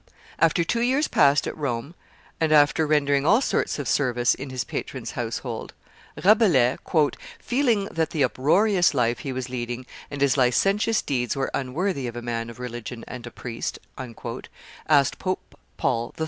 [0.39, 1.93] After two years passed at Rome,
[2.39, 5.75] and after rendering all sorts of service in his patron's household,
[6.25, 6.77] Rabelais,
[7.37, 12.15] "feeling that the uproarious life he was leading and his licentious deeds were unworthy of
[12.15, 13.77] a man of religion and a priest,"
[14.89, 16.19] asked Pope Paul III.